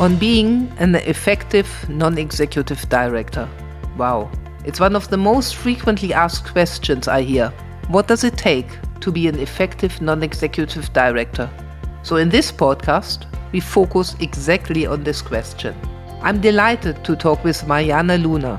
On 0.00 0.16
being 0.16 0.72
an 0.78 0.96
effective 0.96 1.68
non 1.88 2.18
executive 2.18 2.88
director. 2.88 3.48
Wow, 3.96 4.28
it's 4.64 4.80
one 4.80 4.96
of 4.96 5.08
the 5.08 5.16
most 5.16 5.54
frequently 5.54 6.12
asked 6.12 6.52
questions 6.52 7.06
I 7.06 7.22
hear. 7.22 7.50
What 7.86 8.08
does 8.08 8.24
it 8.24 8.36
take 8.36 8.66
to 9.00 9.12
be 9.12 9.28
an 9.28 9.38
effective 9.38 10.02
non 10.02 10.24
executive 10.24 10.92
director? 10.92 11.48
So, 12.02 12.16
in 12.16 12.28
this 12.28 12.50
podcast, 12.50 13.26
we 13.52 13.60
focus 13.60 14.16
exactly 14.18 14.84
on 14.84 15.04
this 15.04 15.22
question. 15.22 15.76
I'm 16.22 16.40
delighted 16.40 17.04
to 17.04 17.14
talk 17.14 17.44
with 17.44 17.64
Marianne 17.68 18.20
Loner. 18.20 18.58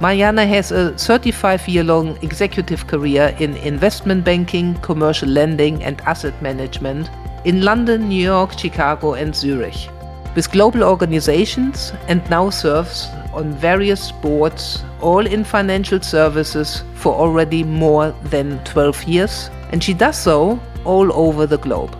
Marianne 0.00 0.38
has 0.38 0.70
a 0.70 0.96
35 0.96 1.66
year 1.66 1.82
long 1.82 2.16
executive 2.22 2.86
career 2.86 3.34
in 3.40 3.56
investment 3.56 4.24
banking, 4.24 4.74
commercial 4.82 5.28
lending, 5.28 5.82
and 5.82 6.00
asset 6.02 6.40
management 6.40 7.10
in 7.44 7.62
London, 7.62 8.08
New 8.08 8.22
York, 8.22 8.56
Chicago, 8.56 9.14
and 9.14 9.34
Zurich. 9.34 9.88
With 10.36 10.52
global 10.52 10.82
organizations, 10.84 11.94
and 12.08 12.20
now 12.28 12.50
serves 12.50 13.06
on 13.32 13.54
various 13.54 14.12
boards, 14.12 14.84
all 15.00 15.26
in 15.26 15.44
financial 15.44 15.98
services, 16.02 16.84
for 16.96 17.14
already 17.14 17.64
more 17.64 18.10
than 18.24 18.62
12 18.64 19.04
years, 19.04 19.48
and 19.72 19.82
she 19.82 19.94
does 19.94 20.18
so 20.18 20.60
all 20.84 21.10
over 21.14 21.46
the 21.46 21.56
globe. 21.56 21.96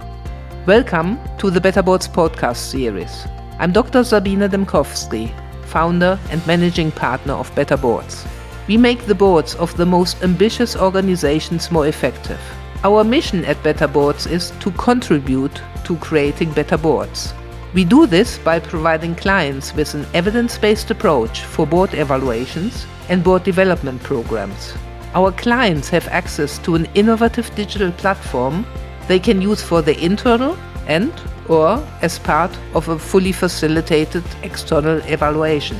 Welcome 0.66 1.18
to 1.38 1.50
the 1.50 1.62
Better 1.62 1.82
Boards 1.82 2.06
podcast 2.06 2.58
series. 2.58 3.26
I'm 3.58 3.72
Dr. 3.72 4.04
Sabine 4.04 4.50
Dembkowski, 4.50 5.32
founder 5.64 6.18
and 6.28 6.46
managing 6.46 6.92
partner 6.92 7.32
of 7.32 7.54
Better 7.54 7.78
Boards. 7.78 8.26
We 8.68 8.76
make 8.76 9.06
the 9.06 9.14
boards 9.14 9.54
of 9.54 9.74
the 9.78 9.86
most 9.86 10.22
ambitious 10.22 10.76
organizations 10.76 11.70
more 11.70 11.86
effective. 11.86 12.40
Our 12.84 13.02
mission 13.02 13.46
at 13.46 13.62
Better 13.62 13.88
Boards 13.88 14.26
is 14.26 14.50
to 14.60 14.70
contribute 14.72 15.62
to 15.84 15.96
creating 15.96 16.52
better 16.52 16.76
boards. 16.76 17.32
We 17.76 17.84
do 17.84 18.06
this 18.06 18.38
by 18.38 18.58
providing 18.58 19.14
clients 19.16 19.74
with 19.74 19.92
an 19.92 20.06
evidence 20.14 20.56
based 20.56 20.90
approach 20.90 21.42
for 21.42 21.66
board 21.66 21.92
evaluations 21.92 22.86
and 23.10 23.22
board 23.22 23.44
development 23.44 24.02
programs. 24.02 24.72
Our 25.12 25.30
clients 25.32 25.90
have 25.90 26.08
access 26.08 26.56
to 26.60 26.74
an 26.74 26.86
innovative 26.94 27.54
digital 27.54 27.92
platform 27.92 28.64
they 29.08 29.18
can 29.18 29.42
use 29.42 29.60
for 29.60 29.82
their 29.82 29.98
internal 29.98 30.56
and 30.86 31.12
or 31.48 31.86
as 32.00 32.18
part 32.18 32.50
of 32.74 32.88
a 32.88 32.98
fully 32.98 33.32
facilitated 33.32 34.24
external 34.42 34.96
evaluation. 35.02 35.76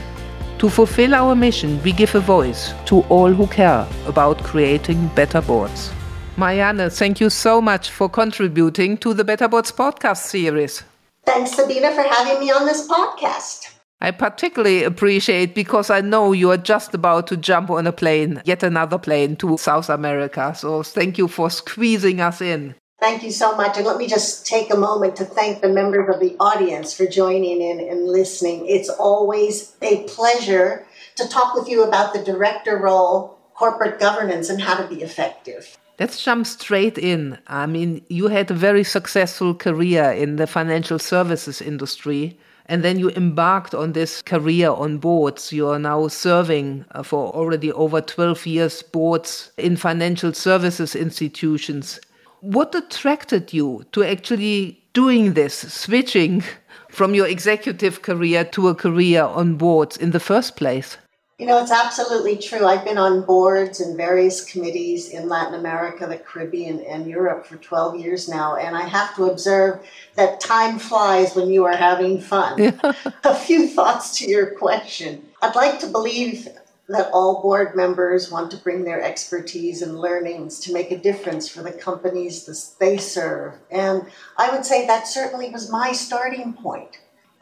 To 0.58 0.68
fulfill 0.68 1.14
our 1.14 1.34
mission, 1.34 1.82
we 1.82 1.92
give 1.92 2.14
a 2.14 2.20
voice 2.20 2.74
to 2.88 3.00
all 3.08 3.32
who 3.32 3.46
care 3.46 3.88
about 4.06 4.44
creating 4.44 5.08
better 5.14 5.40
boards. 5.40 5.90
Marianne, 6.36 6.90
thank 6.90 7.20
you 7.20 7.30
so 7.30 7.62
much 7.62 7.88
for 7.88 8.10
contributing 8.10 8.98
to 8.98 9.14
the 9.14 9.24
Better 9.24 9.48
Boards 9.48 9.72
podcast 9.72 10.18
series. 10.18 10.84
Thanks, 11.26 11.52
Sabina, 11.52 11.92
for 11.92 12.02
having 12.02 12.38
me 12.38 12.52
on 12.52 12.64
this 12.64 12.86
podcast. 12.86 13.72
I 14.00 14.12
particularly 14.12 14.84
appreciate 14.84 15.54
because 15.54 15.90
I 15.90 16.00
know 16.00 16.32
you 16.32 16.50
are 16.52 16.56
just 16.56 16.94
about 16.94 17.26
to 17.26 17.36
jump 17.36 17.68
on 17.68 17.86
a 17.86 17.92
plane, 17.92 18.40
yet 18.44 18.62
another 18.62 18.98
plane 18.98 19.36
to 19.36 19.58
South 19.58 19.90
America. 19.90 20.54
So 20.54 20.82
thank 20.82 21.18
you 21.18 21.28
for 21.28 21.50
squeezing 21.50 22.20
us 22.20 22.40
in. 22.40 22.76
Thank 23.00 23.22
you 23.22 23.30
so 23.30 23.56
much. 23.56 23.76
And 23.76 23.86
let 23.86 23.96
me 23.96 24.06
just 24.06 24.46
take 24.46 24.72
a 24.72 24.76
moment 24.76 25.16
to 25.16 25.24
thank 25.24 25.60
the 25.60 25.68
members 25.68 26.14
of 26.14 26.20
the 26.20 26.36
audience 26.38 26.94
for 26.94 27.06
joining 27.06 27.60
in 27.60 27.80
and 27.80 28.06
listening. 28.06 28.66
It's 28.66 28.88
always 28.88 29.76
a 29.82 30.04
pleasure 30.04 30.86
to 31.16 31.28
talk 31.28 31.54
with 31.54 31.68
you 31.68 31.82
about 31.82 32.14
the 32.14 32.22
director 32.22 32.78
role, 32.78 33.38
corporate 33.54 33.98
governance, 33.98 34.48
and 34.48 34.60
how 34.60 34.76
to 34.76 34.86
be 34.86 35.02
effective. 35.02 35.76
Let's 35.98 36.22
jump 36.22 36.46
straight 36.46 36.98
in. 36.98 37.38
I 37.46 37.64
mean, 37.64 38.04
you 38.10 38.28
had 38.28 38.50
a 38.50 38.54
very 38.54 38.84
successful 38.84 39.54
career 39.54 40.10
in 40.10 40.36
the 40.36 40.46
financial 40.46 40.98
services 40.98 41.62
industry, 41.62 42.38
and 42.66 42.84
then 42.84 42.98
you 42.98 43.08
embarked 43.12 43.74
on 43.74 43.92
this 43.92 44.20
career 44.20 44.68
on 44.68 44.98
boards. 44.98 45.52
You 45.52 45.68
are 45.68 45.78
now 45.78 46.08
serving 46.08 46.84
uh, 46.90 47.02
for 47.02 47.30
already 47.30 47.72
over 47.72 48.02
12 48.02 48.46
years 48.46 48.82
boards 48.82 49.52
in 49.56 49.76
financial 49.76 50.34
services 50.34 50.94
institutions. 50.94 51.98
What 52.40 52.74
attracted 52.74 53.54
you 53.54 53.86
to 53.92 54.04
actually 54.04 54.84
doing 54.92 55.32
this, 55.32 55.54
switching 55.54 56.44
from 56.90 57.14
your 57.14 57.26
executive 57.26 58.02
career 58.02 58.44
to 58.44 58.68
a 58.68 58.74
career 58.74 59.22
on 59.22 59.54
boards 59.54 59.96
in 59.96 60.10
the 60.10 60.20
first 60.20 60.56
place? 60.56 60.98
You 61.38 61.44
know, 61.44 61.60
it's 61.60 61.70
absolutely 61.70 62.38
true. 62.38 62.64
I've 62.64 62.84
been 62.84 62.96
on 62.96 63.20
boards 63.20 63.80
and 63.80 63.94
various 63.94 64.42
committees 64.42 65.10
in 65.10 65.28
Latin 65.28 65.52
America, 65.52 66.06
the 66.06 66.16
Caribbean, 66.16 66.80
and 66.80 67.06
Europe 67.06 67.44
for 67.44 67.56
12 67.56 68.00
years 68.00 68.26
now. 68.26 68.56
And 68.56 68.74
I 68.74 68.86
have 68.86 69.14
to 69.16 69.26
observe 69.26 69.86
that 70.14 70.40
time 70.40 70.78
flies 70.78 71.36
when 71.36 71.50
you 71.50 71.66
are 71.66 71.76
having 71.76 72.20
fun. 72.20 72.56
Yeah. 72.66 72.92
a 73.24 73.34
few 73.34 73.68
thoughts 73.68 74.16
to 74.18 74.28
your 74.28 74.52
question. 74.52 75.26
I'd 75.42 75.54
like 75.54 75.78
to 75.80 75.86
believe 75.86 76.48
that 76.88 77.10
all 77.12 77.42
board 77.42 77.76
members 77.76 78.30
want 78.30 78.50
to 78.52 78.56
bring 78.56 78.84
their 78.84 79.02
expertise 79.02 79.82
and 79.82 80.00
learnings 80.00 80.58
to 80.60 80.72
make 80.72 80.90
a 80.90 80.96
difference 80.96 81.48
for 81.48 81.62
the 81.62 81.72
companies 81.72 82.74
they 82.80 82.96
serve. 82.96 83.54
And 83.70 84.06
I 84.38 84.50
would 84.50 84.64
say 84.64 84.86
that 84.86 85.06
certainly 85.06 85.50
was 85.50 85.70
my 85.70 85.92
starting 85.92 86.54
point. 86.54 86.98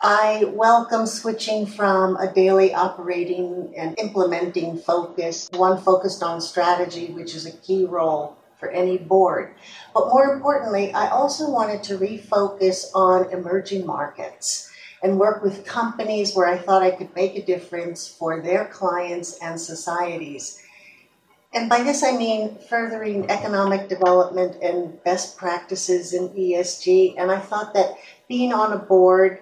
I 0.07 0.45
welcome 0.53 1.07
switching 1.07 1.65
from 1.65 2.17
a 2.17 2.31
daily 2.31 2.75
operating 2.75 3.73
and 3.75 3.99
implementing 3.99 4.77
focus, 4.77 5.49
one 5.55 5.81
focused 5.81 6.23
on 6.23 6.43
strategy, 6.43 7.07
which 7.07 7.35
is 7.35 7.47
a 7.47 7.53
key 7.53 7.87
role 7.87 8.37
for 8.61 8.69
any 8.69 8.99
board. 8.99 9.55
But 9.95 10.09
more 10.09 10.35
importantly, 10.35 10.93
I 10.93 11.09
also 11.09 11.49
wanted 11.49 11.83
to 11.85 11.97
refocus 11.97 12.91
on 12.95 13.33
emerging 13.33 13.87
markets 13.87 14.71
and 15.03 15.19
work 15.19 15.43
with 15.43 15.65
companies 15.65 16.35
where 16.37 16.49
I 16.49 16.59
thought 16.59 16.83
I 16.83 16.91
could 16.91 17.17
make 17.17 17.37
a 17.37 17.43
difference 17.43 18.07
for 18.07 18.43
their 18.43 18.67
clients 18.67 19.39
and 19.39 19.59
societies. 19.59 20.63
And 21.55 21.71
by 21.71 21.83
this 21.83 22.05
I 22.05 22.15
mean 22.15 22.59
furthering 22.69 23.31
economic 23.31 23.89
development 23.89 24.63
and 24.63 25.03
best 25.03 25.39
practices 25.39 26.13
in 26.13 26.29
ESG. 26.29 27.15
And 27.17 27.31
I 27.31 27.39
thought 27.39 27.73
that 27.73 27.97
being 28.29 28.53
on 28.53 28.75
a 28.75 28.79
board, 28.79 29.39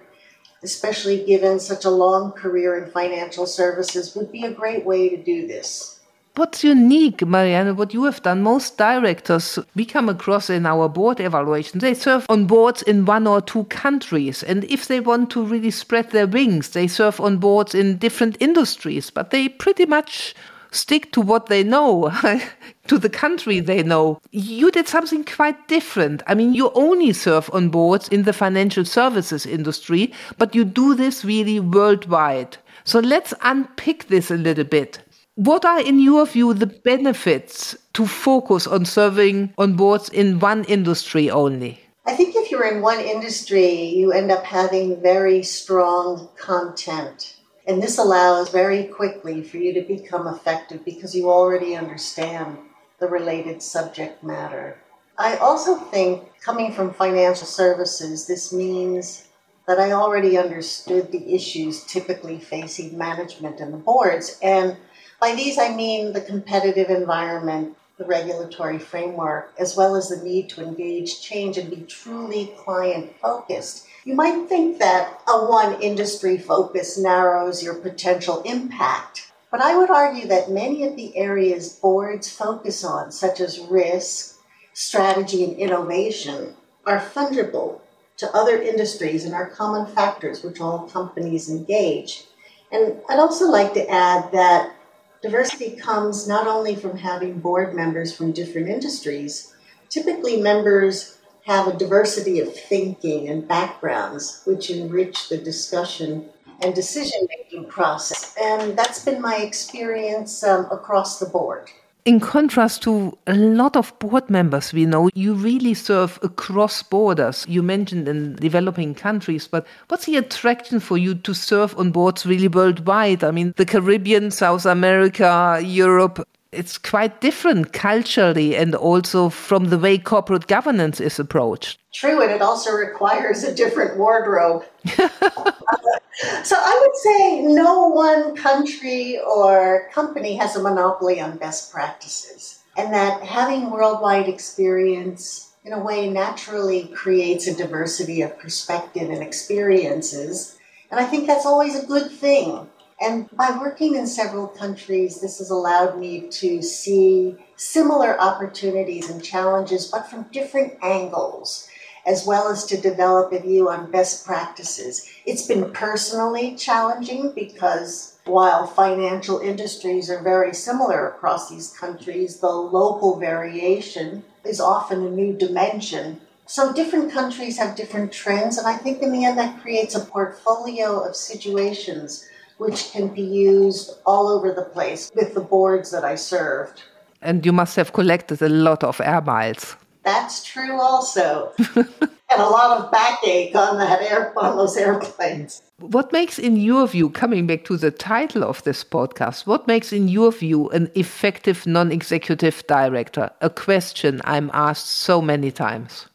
especially 0.63 1.25
given 1.25 1.59
such 1.59 1.85
a 1.85 1.89
long 1.89 2.31
career 2.31 2.77
in 2.77 2.89
financial 2.89 3.45
services, 3.45 4.15
would 4.15 4.31
be 4.31 4.43
a 4.43 4.51
great 4.51 4.85
way 4.85 5.09
to 5.09 5.17
do 5.17 5.47
this. 5.47 5.99
What's 6.35 6.63
unique, 6.63 7.23
Marianne, 7.27 7.75
what 7.75 7.93
you 7.93 8.05
have 8.05 8.23
done? 8.23 8.41
Most 8.41 8.75
directors 8.75 9.59
we 9.75 9.85
come 9.85 10.09
across 10.09 10.49
in 10.49 10.65
our 10.65 10.89
board 10.89 11.19
evaluation, 11.19 11.77
they 11.77 11.93
serve 11.93 12.25
on 12.27 12.47
boards 12.47 12.81
in 12.81 13.05
one 13.05 13.27
or 13.27 13.39
two 13.39 13.65
countries. 13.65 14.41
And 14.41 14.63
if 14.63 14.87
they 14.87 14.99
want 14.99 15.29
to 15.31 15.45
really 15.45 15.69
spread 15.69 16.09
their 16.09 16.25
wings, 16.25 16.69
they 16.69 16.87
serve 16.87 17.19
on 17.19 17.37
boards 17.37 17.75
in 17.75 17.99
different 17.99 18.37
industries. 18.39 19.11
But 19.11 19.29
they 19.29 19.47
pretty 19.47 19.85
much 19.85 20.33
stick 20.73 21.11
to 21.13 21.21
what 21.21 21.45
they 21.45 21.63
know, 21.63 22.11
to 22.87 22.97
the 22.97 23.09
country 23.09 23.59
they 23.59 23.83
know. 23.83 24.19
You 24.31 24.71
did 24.71 24.87
something 24.87 25.23
quite 25.23 25.67
different. 25.67 26.23
I 26.27 26.35
mean, 26.35 26.53
you 26.53 26.71
only 26.73 27.13
serve 27.13 27.49
on 27.53 27.69
boards 27.69 28.09
in 28.09 28.23
the 28.23 28.33
financial 28.33 28.85
services 28.85 29.45
industry, 29.45 30.11
but 30.37 30.55
you 30.55 30.65
do 30.65 30.95
this 30.95 31.23
really 31.23 31.59
worldwide. 31.59 32.57
So 32.83 32.99
let's 32.99 33.33
unpick 33.41 34.07
this 34.07 34.29
a 34.29 34.35
little 34.35 34.65
bit. 34.65 34.99
What 35.35 35.65
are, 35.65 35.81
in 35.81 35.99
your 35.99 36.25
view, 36.25 36.53
the 36.53 36.67
benefits 36.67 37.75
to 37.93 38.05
focus 38.05 38.67
on 38.67 38.85
serving 38.85 39.53
on 39.57 39.75
boards 39.75 40.09
in 40.09 40.39
one 40.39 40.63
industry 40.65 41.31
only? 41.31 41.79
I 42.05 42.15
think 42.15 42.35
if 42.35 42.51
you're 42.51 42.65
in 42.65 42.81
one 42.81 42.99
industry, 42.99 43.85
you 43.85 44.11
end 44.11 44.31
up 44.31 44.43
having 44.43 45.01
very 45.01 45.41
strong 45.41 46.29
content. 46.37 47.35
And 47.65 47.81
this 47.81 47.97
allows 47.97 48.49
very 48.49 48.83
quickly 48.85 49.41
for 49.41 49.57
you 49.57 49.73
to 49.73 49.81
become 49.81 50.27
effective 50.27 50.83
because 50.83 51.15
you 51.15 51.29
already 51.29 51.75
understand 51.75 52.57
the 52.99 53.07
related 53.07 53.61
subject 53.61 54.23
matter. 54.23 54.77
I 55.17 55.37
also 55.37 55.75
think 55.75 56.23
coming 56.41 56.73
from 56.73 56.93
financial 56.93 57.47
services, 57.47 58.27
this 58.27 58.51
means 58.51 59.27
that 59.67 59.79
I 59.79 59.93
already 59.93 60.37
understood 60.37 61.11
the 61.11 61.33
issues 61.33 61.85
typically 61.85 62.39
facing 62.39 62.97
management 62.97 63.59
and 63.61 63.73
the 63.73 63.77
boards. 63.77 64.37
And 64.41 64.75
by 65.21 65.35
these, 65.35 65.57
I 65.57 65.73
mean 65.73 66.11
the 66.11 66.21
competitive 66.21 66.89
environment, 66.89 67.77
the 67.97 68.05
regulatory 68.05 68.79
framework, 68.79 69.53
as 69.57 69.77
well 69.77 69.95
as 69.95 70.09
the 70.09 70.17
need 70.17 70.49
to 70.49 70.63
engage 70.63 71.21
change 71.21 71.57
and 71.57 71.69
be 71.69 71.81
truly 71.81 72.51
client 72.57 73.13
focused. 73.21 73.87
You 74.03 74.15
might 74.15 74.49
think 74.49 74.79
that 74.79 75.21
a 75.27 75.45
one 75.45 75.81
industry 75.81 76.37
focus 76.37 76.97
narrows 76.97 77.63
your 77.63 77.75
potential 77.75 78.41
impact, 78.43 79.31
but 79.51 79.61
I 79.61 79.77
would 79.77 79.91
argue 79.91 80.27
that 80.27 80.51
many 80.51 80.83
of 80.85 80.95
the 80.95 81.15
areas 81.15 81.69
boards 81.69 82.29
focus 82.29 82.83
on, 82.83 83.11
such 83.11 83.39
as 83.39 83.59
risk, 83.59 84.39
strategy, 84.73 85.43
and 85.43 85.55
innovation, 85.57 86.55
are 86.85 86.99
fungible 86.99 87.79
to 88.17 88.35
other 88.35 88.61
industries 88.61 89.23
and 89.23 89.33
are 89.33 89.49
common 89.49 89.85
factors 89.85 90.43
which 90.43 90.59
all 90.59 90.89
companies 90.89 91.49
engage. 91.49 92.25
And 92.71 92.97
I'd 93.07 93.19
also 93.19 93.45
like 93.45 93.73
to 93.75 93.89
add 93.89 94.31
that 94.31 94.75
Diversity 95.23 95.77
comes 95.77 96.27
not 96.27 96.47
only 96.47 96.75
from 96.75 96.97
having 96.97 97.39
board 97.39 97.73
members 97.73 98.13
from 98.13 98.33
different 98.33 98.67
industries, 98.67 99.53
typically 99.87 100.41
members 100.41 101.17
have 101.45 101.65
a 101.65 101.77
diversity 101.77 102.41
of 102.41 102.53
thinking 102.53 103.29
and 103.29 103.47
backgrounds 103.47 104.41
which 104.43 104.69
enrich 104.69 105.29
the 105.29 105.37
discussion 105.37 106.29
and 106.61 106.75
decision 106.75 107.25
making 107.37 107.69
process. 107.69 108.35
And 108.41 108.77
that's 108.77 109.05
been 109.05 109.21
my 109.21 109.37
experience 109.37 110.43
um, 110.43 110.67
across 110.69 111.19
the 111.19 111.25
board. 111.25 111.69
In 112.05 112.19
contrast 112.19 112.83
to 112.83 113.17
a 113.27 113.33
lot 113.33 113.77
of 113.77 113.97
board 113.99 114.29
members 114.29 114.73
we 114.73 114.85
know, 114.85 115.09
you 115.13 115.33
really 115.33 115.73
serve 115.73 116.19
across 116.21 116.83
borders. 116.83 117.45
You 117.47 117.63
mentioned 117.63 118.09
in 118.09 118.35
developing 118.35 118.93
countries, 118.93 119.47
but 119.47 119.65
what's 119.87 120.05
the 120.05 120.17
attraction 120.17 120.81
for 120.81 120.97
you 120.97 121.15
to 121.15 121.33
serve 121.33 121.77
on 121.79 121.91
boards 121.91 122.25
really 122.25 122.49
worldwide? 122.49 123.23
I 123.23 123.31
mean, 123.31 123.53
the 123.55 123.65
Caribbean, 123.65 124.31
South 124.31 124.65
America, 124.65 125.61
Europe, 125.63 126.27
it's 126.53 126.77
quite 126.77 127.21
different 127.21 127.73
culturally 127.73 128.55
and 128.55 128.75
also 128.75 129.29
from 129.29 129.65
the 129.65 129.77
way 129.77 129.97
corporate 129.97 130.47
governance 130.47 131.01
is 131.01 131.19
approached. 131.19 131.79
True, 131.93 132.21
and 132.21 132.31
it 132.31 132.41
also 132.41 132.71
requires 132.71 133.43
a 133.43 133.53
different 133.53 133.97
wardrobe. 133.97 134.65
so 134.85 136.55
I 136.55 136.79
would 136.81 136.95
say 136.95 137.41
no 137.41 137.87
one 137.87 138.35
country 138.35 139.19
or 139.19 139.89
company 139.91 140.35
has 140.37 140.55
a 140.55 140.63
monopoly 140.63 141.19
on 141.19 141.37
best 141.37 141.71
practices, 141.71 142.63
and 142.77 142.93
that 142.93 143.21
having 143.23 143.69
worldwide 143.69 144.27
experience 144.27 145.53
in 145.65 145.73
a 145.73 145.79
way 145.79 146.09
naturally 146.09 146.87
creates 146.87 147.47
a 147.47 147.55
diversity 147.55 148.21
of 148.21 148.37
perspective 148.39 149.09
and 149.09 149.23
experiences. 149.23 150.57
And 150.91 150.99
I 150.99 151.05
think 151.05 151.25
that's 151.25 151.45
always 151.45 151.75
a 151.75 151.85
good 151.85 152.11
thing 152.11 152.67
and 153.03 153.29
by 153.35 153.57
working 153.59 153.95
in 153.95 154.07
several 154.07 154.47
countries, 154.47 155.19
this 155.19 155.39
has 155.39 155.49
allowed 155.49 155.99
me 155.99 156.29
to 156.29 156.61
see 156.61 157.35
similar 157.57 158.19
opportunities 158.19 159.09
and 159.09 159.23
challenges, 159.23 159.87
but 159.87 160.09
from 160.09 160.23
different 160.31 160.73
angles, 160.81 161.67
as 162.05 162.25
well 162.25 162.49
as 162.49 162.65
to 162.65 162.79
develop 162.79 163.33
a 163.33 163.39
view 163.39 163.69
on 163.69 163.91
best 163.91 164.25
practices. 164.25 165.05
It's 165.25 165.45
been 165.45 165.71
personally 165.71 166.55
challenging 166.55 167.33
because 167.35 168.17
while 168.25 168.65
financial 168.65 169.39
industries 169.39 170.09
are 170.09 170.23
very 170.23 170.53
similar 170.53 171.09
across 171.09 171.49
these 171.49 171.75
countries, 171.77 172.39
the 172.39 172.49
local 172.49 173.19
variation 173.19 174.23
is 174.45 174.61
often 174.61 175.05
a 175.05 175.09
new 175.09 175.33
dimension. 175.33 176.21
So 176.45 176.71
different 176.71 177.11
countries 177.11 177.57
have 177.57 177.75
different 177.75 178.13
trends, 178.13 178.57
and 178.57 178.67
I 178.67 178.77
think 178.77 179.01
in 179.01 179.11
the 179.11 179.25
end 179.25 179.37
that 179.37 179.61
creates 179.61 179.95
a 179.95 180.05
portfolio 180.05 180.99
of 180.99 181.15
situations 181.15 182.27
which 182.57 182.91
can 182.91 183.07
be 183.07 183.21
used 183.21 183.91
all 184.05 184.27
over 184.27 184.51
the 184.51 184.63
place 184.63 185.11
with 185.15 185.33
the 185.33 185.41
boards 185.41 185.91
that 185.91 186.03
I 186.03 186.15
served. 186.15 186.83
And 187.21 187.45
you 187.45 187.53
must 187.53 187.75
have 187.75 187.93
collected 187.93 188.41
a 188.41 188.49
lot 188.49 188.83
of 188.83 188.99
air 189.01 189.21
miles. 189.21 189.77
That's 190.03 190.43
true 190.43 190.81
also. 190.81 191.53
and 191.75 192.41
a 192.41 192.49
lot 192.49 192.79
of 192.79 192.91
backache 192.91 193.55
on 193.55 193.77
that 193.77 194.01
air 194.01 194.33
on 194.37 194.57
those 194.57 194.75
airplanes. 194.75 195.61
What 195.79 196.11
makes 196.11 196.39
in 196.39 196.57
your 196.57 196.87
view, 196.87 197.09
coming 197.09 197.47
back 197.47 197.63
to 197.65 197.77
the 197.77 197.91
title 197.91 198.43
of 198.43 198.63
this 198.63 198.83
podcast, 198.83 199.45
what 199.45 199.67
makes 199.67 199.93
in 199.93 200.07
your 200.07 200.31
view 200.31 200.69
an 200.69 200.89
effective 200.95 201.65
non-executive 201.65 202.65
director? 202.67 203.29
A 203.41 203.49
question 203.49 204.21
I'm 204.23 204.49
asked 204.53 204.87
so 204.87 205.21
many 205.21 205.51
times. 205.51 206.07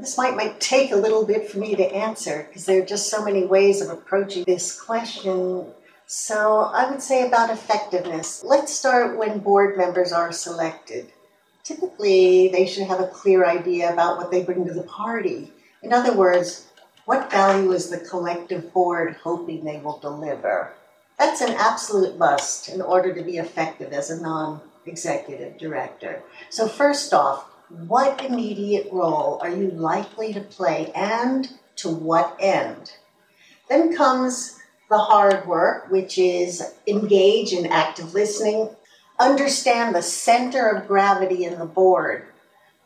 This 0.00 0.18
might, 0.18 0.36
might 0.36 0.60
take 0.60 0.92
a 0.92 0.96
little 0.96 1.24
bit 1.24 1.50
for 1.50 1.58
me 1.58 1.74
to 1.74 1.94
answer 1.94 2.46
because 2.48 2.66
there 2.66 2.82
are 2.82 2.86
just 2.86 3.10
so 3.10 3.24
many 3.24 3.46
ways 3.46 3.80
of 3.80 3.88
approaching 3.88 4.44
this 4.44 4.78
question. 4.78 5.72
So 6.06 6.70
I 6.72 6.90
would 6.90 7.00
say 7.00 7.26
about 7.26 7.50
effectiveness. 7.50 8.44
Let's 8.44 8.74
start 8.74 9.16
when 9.16 9.38
board 9.38 9.76
members 9.76 10.12
are 10.12 10.32
selected. 10.32 11.12
Typically, 11.64 12.48
they 12.48 12.66
should 12.66 12.86
have 12.86 13.00
a 13.00 13.08
clear 13.08 13.46
idea 13.46 13.92
about 13.92 14.18
what 14.18 14.30
they 14.30 14.44
bring 14.44 14.66
to 14.66 14.74
the 14.74 14.82
party. 14.82 15.50
In 15.82 15.92
other 15.92 16.12
words, 16.12 16.66
what 17.06 17.30
value 17.30 17.72
is 17.72 17.88
the 17.88 17.98
collective 17.98 18.72
board 18.72 19.16
hoping 19.22 19.64
they 19.64 19.78
will 19.78 19.98
deliver? 19.98 20.74
That's 21.18 21.40
an 21.40 21.54
absolute 21.58 22.18
must 22.18 22.68
in 22.68 22.82
order 22.82 23.14
to 23.14 23.22
be 23.22 23.38
effective 23.38 23.92
as 23.92 24.10
a 24.10 24.20
non 24.20 24.60
executive 24.84 25.58
director. 25.58 26.22
So, 26.50 26.68
first 26.68 27.14
off, 27.14 27.48
what 27.68 28.24
immediate 28.24 28.88
role 28.92 29.38
are 29.42 29.50
you 29.50 29.70
likely 29.70 30.32
to 30.32 30.40
play 30.40 30.92
and 30.94 31.48
to 31.76 31.88
what 31.88 32.36
end? 32.38 32.92
Then 33.68 33.96
comes 33.96 34.58
the 34.88 34.98
hard 34.98 35.46
work, 35.46 35.90
which 35.90 36.16
is 36.16 36.74
engage 36.86 37.52
in 37.52 37.66
active 37.66 38.14
listening, 38.14 38.70
understand 39.18 39.94
the 39.94 40.02
center 40.02 40.68
of 40.68 40.86
gravity 40.86 41.44
in 41.44 41.58
the 41.58 41.66
board, 41.66 42.26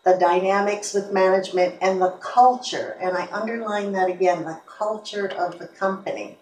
the 0.04 0.16
dynamics 0.16 0.94
with 0.94 1.12
management, 1.12 1.74
and 1.82 2.00
the 2.00 2.12
culture. 2.22 2.96
And 3.00 3.16
I 3.16 3.28
underline 3.32 3.92
that 3.92 4.08
again 4.08 4.44
the 4.44 4.60
culture 4.66 5.28
of 5.28 5.58
the 5.58 5.68
company. 5.68 6.38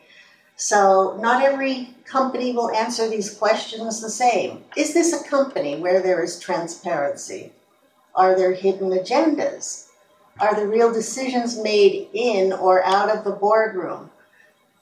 So, 0.55 1.17
not 1.21 1.43
every 1.43 1.95
company 2.05 2.53
will 2.53 2.71
answer 2.71 3.09
these 3.09 3.35
questions 3.35 4.01
the 4.01 4.11
same. 4.11 4.65
Is 4.77 4.95
this 4.95 5.13
a 5.13 5.29
company 5.29 5.77
where 5.77 6.03
there 6.03 6.23
is 6.23 6.39
transparency? 6.39 7.53
Are 8.19 8.37
there 8.37 8.53
hidden 8.53 8.91
agendas? 8.91 9.87
Are 10.41 10.57
the 10.57 10.67
real 10.67 10.93
decisions 10.93 11.57
made 11.57 12.09
in 12.13 12.53
or 12.53 12.85
out 12.85 13.17
of 13.17 13.23
the 13.23 13.31
boardroom? 13.31 14.11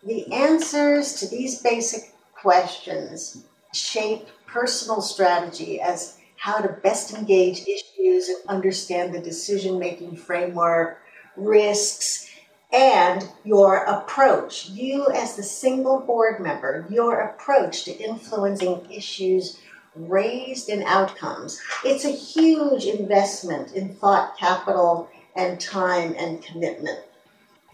The 0.02 0.32
answers 0.32 1.20
to 1.20 1.28
these 1.28 1.60
basic 1.60 2.14
questions 2.32 3.44
shape 3.74 4.28
personal 4.46 5.02
strategy 5.02 5.82
as 5.82 6.16
how 6.36 6.62
to 6.62 6.80
best 6.82 7.12
engage 7.12 7.66
issues 7.68 8.30
and 8.30 8.38
understand 8.48 9.12
the 9.12 9.20
decision 9.20 9.78
making 9.78 10.16
framework, 10.16 11.02
risks, 11.36 12.30
and 12.72 13.28
your 13.44 13.84
approach. 13.84 14.70
You, 14.70 15.08
as 15.10 15.36
the 15.36 15.42
single 15.42 16.00
board 16.00 16.40
member, 16.40 16.86
your 16.88 17.20
approach 17.20 17.84
to 17.84 17.92
influencing 17.92 18.90
issues 18.90 19.60
raised 19.96 20.68
in 20.68 20.82
outcomes. 20.84 21.60
It's 21.84 22.04
a 22.04 22.10
huge 22.10 22.84
investment 22.84 23.72
in 23.72 23.94
thought 23.94 24.36
capital 24.38 25.08
and 25.34 25.60
time 25.60 26.14
and 26.18 26.42
commitment. 26.42 27.00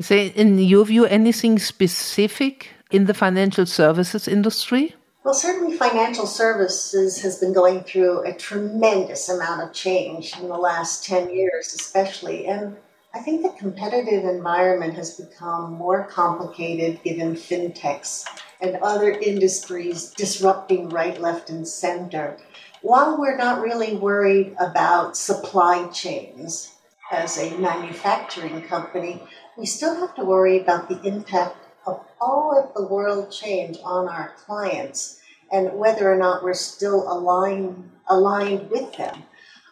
Say, 0.01 0.29
in 0.29 0.59
your 0.59 0.85
view, 0.85 1.05
anything 1.05 1.59
specific 1.59 2.71
in 2.91 3.07
the 3.07 3.15
financial 3.15 3.67
services 3.67 4.27
industry? 4.27 4.95
Well, 5.25 5.35
certainly 5.35 5.77
financial 5.77 6.27
services 6.27 7.23
has 7.23 7.39
been 7.39 7.53
going 7.53 7.85
through 7.85 8.25
a 8.25 8.33
tremendous 8.33 9.29
amount 9.29 9.63
of 9.63 9.73
change 9.73 10.37
in 10.39 10.49
the 10.49 10.57
last 10.57 11.05
10 11.05 11.33
years, 11.33 11.75
especially. 11.75 12.47
And 12.47 12.77
I 13.15 13.21
think 13.21 13.43
the 13.43 13.51
competitive 13.51 14.25
environment 14.25 14.95
has 14.95 15.21
become 15.21 15.75
more 15.75 16.05
complicated 16.05 17.03
given 17.05 17.35
fintechs 17.35 18.25
and 18.63 18.77
other 18.77 19.11
industries 19.11 20.11
disrupting 20.11 20.89
right, 20.89 21.21
left, 21.21 21.51
and 21.51 21.67
center. 21.67 22.39
While 22.81 23.19
we're 23.19 23.37
not 23.37 23.61
really 23.61 23.97
worried 23.97 24.55
about 24.59 25.17
supply 25.17 25.89
chains 25.89 26.73
as 27.11 27.39
a 27.39 27.59
manufacturing 27.59 28.63
company, 28.63 29.23
we 29.59 29.67
still 29.67 29.97
have 29.97 30.15
to 30.15 30.25
worry 30.25 30.61
about 30.61 30.89
the 30.89 31.01
impact 31.03 31.57
of 31.87 32.01
all 32.21 32.57
of 32.57 32.73
the 32.75 32.87
world 32.87 33.33
change 33.33 33.79
on 33.85 34.09
our 34.09 34.33
clients 34.47 35.21
and 35.51 35.75
whether 35.75 36.11
or 36.11 36.17
not 36.17 36.43
we're 36.43 36.55
still 36.55 37.13
aligned, 37.13 37.91
aligned 38.09 38.71
with 38.71 38.97
them. 38.97 39.25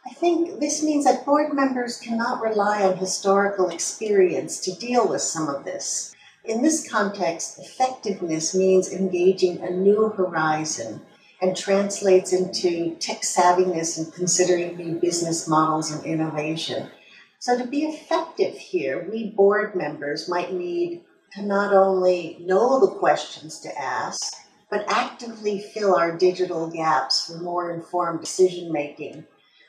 I 0.04 0.10
think 0.14 0.58
this 0.58 0.82
means 0.82 1.04
that 1.04 1.24
board 1.24 1.52
members 1.52 1.98
cannot 1.98 2.42
rely 2.42 2.82
on 2.82 2.96
historical 2.96 3.68
experience 3.68 4.58
to 4.60 4.74
deal 4.74 5.08
with 5.08 5.22
some 5.22 5.48
of 5.48 5.64
this. 5.64 6.14
In 6.50 6.62
this 6.62 6.90
context, 6.90 7.60
effectiveness 7.60 8.56
means 8.56 8.92
engaging 8.92 9.60
a 9.60 9.70
new 9.70 10.08
horizon 10.08 11.00
and 11.40 11.56
translates 11.56 12.32
into 12.32 12.96
tech 12.96 13.22
savviness 13.22 13.96
and 13.96 14.12
considering 14.12 14.76
new 14.76 14.96
business 14.96 15.46
models 15.46 15.92
and 15.92 16.04
innovation. 16.04 16.90
So, 17.38 17.56
to 17.56 17.64
be 17.68 17.84
effective 17.84 18.58
here, 18.58 19.08
we 19.08 19.30
board 19.30 19.76
members 19.76 20.28
might 20.28 20.52
need 20.52 21.02
to 21.34 21.42
not 21.42 21.72
only 21.72 22.38
know 22.40 22.80
the 22.80 22.96
questions 22.98 23.60
to 23.60 23.80
ask, 23.80 24.34
but 24.68 24.90
actively 24.90 25.60
fill 25.60 25.94
our 25.94 26.18
digital 26.18 26.68
gaps 26.68 27.26
for 27.26 27.38
more 27.38 27.72
informed 27.72 28.22
decision 28.22 28.72
making 28.72 29.24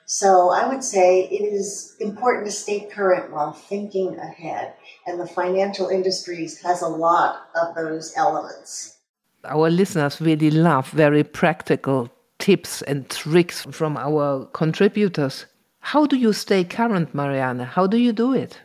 so 0.06 0.52
I 0.52 0.68
would 0.68 0.84
say 0.84 1.24
it 1.24 1.42
is 1.42 1.96
important 2.00 2.46
to 2.46 2.52
stay 2.52 2.88
current 2.92 3.32
while 3.32 3.54
thinking 3.54 4.18
ahead. 4.18 4.74
And 5.08 5.20
the 5.20 5.28
financial 5.28 5.88
industries 5.88 6.62
has 6.62 6.82
a 6.82 6.88
lot 6.88 7.50
of 7.56 7.76
those 7.76 8.14
elements. 8.16 8.98
Our 9.46 9.70
listeners 9.70 10.22
really 10.22 10.52
love 10.52 10.90
very 10.90 11.24
practical 11.24 12.12
tips 12.38 12.82
and 12.84 13.10
tricks 13.10 13.66
from 13.72 13.98
our 13.98 14.46
contributors. 14.48 15.46
How 15.80 16.06
do 16.06 16.18
you 16.18 16.34
stay 16.34 16.64
current, 16.64 17.16
Marianne? 17.16 17.60
How 17.60 17.88
do 17.88 17.98
you 17.98 18.12
do 18.12 18.34
it? 18.34 18.60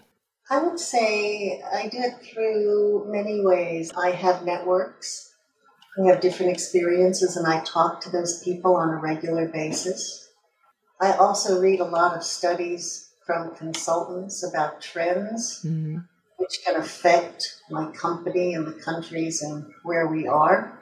I 0.51 0.63
would 0.63 0.79
say 0.79 1.63
I 1.73 1.89
do 1.89 1.99
it 1.99 2.25
through 2.25 3.07
many 3.11 3.45
ways. 3.45 3.93
I 3.97 4.11
have 4.11 4.45
networks. 4.45 5.35
I 5.99 6.09
have 6.09 6.21
different 6.21 6.53
experiences, 6.53 7.37
and 7.37 7.47
I 7.47 7.65
talk 7.65 8.01
to 8.03 8.11
those 8.11 8.43
people 8.43 8.77
on 8.77 8.91
a 8.91 8.97
regular 8.97 9.49
basis. 9.49 10.26
I 11.01 11.13
also 11.13 11.61
read 11.61 11.81
a 11.81 11.85
lot 11.85 12.17
of 12.17 12.25
studies 12.25 13.11
from 13.27 13.55
consultants 13.57 14.45
about 14.45 14.81
trends 14.81 15.63
mm-hmm. 15.65 15.99
which 16.37 16.61
can 16.65 16.77
affect 16.77 17.61
my 17.71 17.91
company 17.93 18.55
and 18.55 18.67
the 18.67 18.81
countries 18.81 19.43
and 19.43 19.67
where 19.83 20.07
we 20.07 20.27
are. 20.27 20.79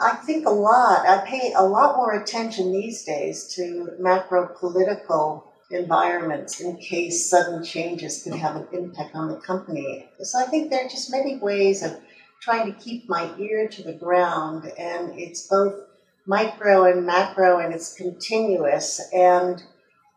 I 0.00 0.14
think 0.16 0.46
a 0.46 0.50
lot, 0.50 1.06
I 1.06 1.24
pay 1.26 1.52
a 1.54 1.62
lot 1.62 1.96
more 1.96 2.12
attention 2.12 2.72
these 2.72 3.04
days 3.04 3.52
to 3.54 3.90
macro 3.98 4.48
political 4.58 5.52
environments 5.70 6.60
in 6.60 6.76
case 6.76 7.28
sudden 7.28 7.64
changes 7.64 8.22
could 8.22 8.34
have 8.34 8.56
an 8.56 8.66
impact 8.72 9.14
on 9.14 9.28
the 9.28 9.36
company. 9.36 10.08
So 10.20 10.38
I 10.38 10.46
think 10.46 10.70
there 10.70 10.84
are 10.84 10.88
just 10.88 11.10
many 11.10 11.36
ways 11.36 11.82
of 11.82 11.96
trying 12.40 12.72
to 12.72 12.78
keep 12.78 13.08
my 13.08 13.30
ear 13.38 13.68
to 13.68 13.82
the 13.82 13.92
ground, 13.92 14.70
and 14.76 15.18
it's 15.18 15.46
both 15.46 15.74
micro 16.26 16.84
and 16.84 17.06
macro, 17.06 17.58
and 17.58 17.74
it's 17.74 17.94
continuous, 17.94 19.00
and 19.12 19.62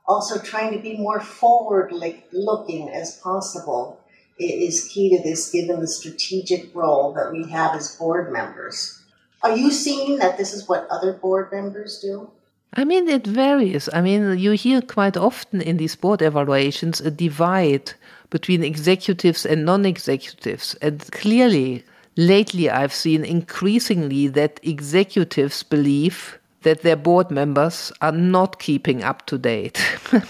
also 0.08 0.40
trying 0.40 0.72
to 0.74 0.80
be 0.80 0.98
more 0.98 1.20
forward 1.20 1.92
looking 2.32 2.90
as 2.90 3.18
possible 3.18 4.00
is 4.38 4.88
key 4.88 5.16
to 5.16 5.24
this 5.24 5.50
given 5.50 5.80
the 5.80 5.88
strategic 5.88 6.74
role 6.76 7.14
that 7.14 7.32
we 7.32 7.50
have 7.50 7.76
as 7.76 7.96
board 7.96 8.32
members. 8.32 9.02
Are 9.42 9.56
you 9.56 9.72
seeing 9.72 10.18
that 10.18 10.38
this 10.38 10.54
is 10.54 10.68
what 10.68 10.88
other 10.90 11.14
board 11.14 11.52
members 11.52 12.00
do? 12.00 12.30
I 12.74 12.84
mean, 12.84 13.08
it 13.08 13.26
varies. 13.26 13.88
I 13.94 14.02
mean, 14.02 14.38
you 14.38 14.52
hear 14.52 14.82
quite 14.82 15.16
often 15.16 15.62
in 15.62 15.78
these 15.78 15.96
board 15.96 16.22
evaluations 16.22 17.00
a 17.00 17.10
divide 17.10 17.94
between 18.30 18.64
executives 18.64 19.46
and 19.46 19.66
non 19.66 19.86
executives. 19.86 20.76
And 20.82 21.00
clearly, 21.12 21.86
lately, 22.16 22.70
I've 22.70 22.94
seen 22.94 23.24
increasingly 23.24 24.28
that 24.30 24.60
executives 24.64 25.64
believe 25.64 26.40
that 26.62 26.82
their 26.82 26.96
board 26.96 27.30
members 27.32 27.92
are 28.02 28.12
not 28.12 28.60
keeping 28.60 29.04
up 29.04 29.26
to 29.28 29.38
date. 29.38 29.80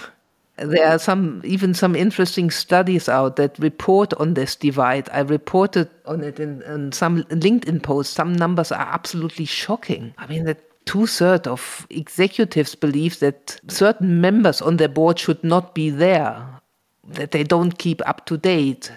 there 0.58 0.88
are 0.88 1.00
some 1.00 1.42
even 1.44 1.74
some 1.74 1.96
interesting 1.96 2.52
studies 2.52 3.10
out 3.10 3.36
that 3.36 3.58
report 3.60 4.14
on 4.16 4.34
this 4.34 4.56
divide. 4.56 5.10
I 5.12 5.22
reported 5.22 5.90
on 6.06 6.24
it 6.24 6.40
in, 6.40 6.62
in 6.64 6.92
some 6.92 7.24
LinkedIn 7.24 7.84
posts. 7.84 8.14
Some 8.14 8.34
numbers 8.34 8.72
are 8.72 8.88
absolutely 8.94 9.46
shocking. 9.46 10.14
I 10.18 10.28
mean 10.28 10.46
that 10.46 10.62
two 10.86 11.08
thirds 11.08 11.48
of 11.48 11.88
executives 11.90 12.76
believe 12.76 13.20
that 13.20 13.60
certain 13.68 14.22
members 14.22 14.62
on 14.62 14.78
their 14.78 14.88
board 14.88 15.20
should 15.20 15.44
not 15.44 15.74
be 15.74 15.90
there, 15.90 16.62
that 17.08 17.32
they 17.32 17.44
don't 17.44 17.78
keep 17.78 18.02
up 18.08 18.26
to 18.28 18.38
date. 18.38 18.92